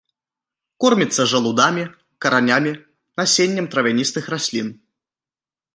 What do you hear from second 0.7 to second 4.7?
Корміцца жалудамі, каранямі, насеннем травяністых раслін.